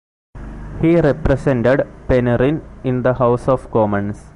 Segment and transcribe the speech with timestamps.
[0.81, 4.23] He represented Penryn in the House of Commons.